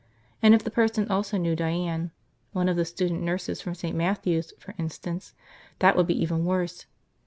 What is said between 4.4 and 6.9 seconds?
for instance– that would be even worse.